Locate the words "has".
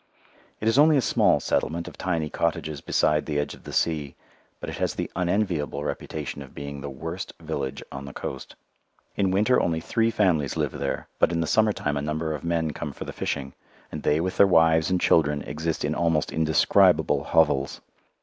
4.77-4.95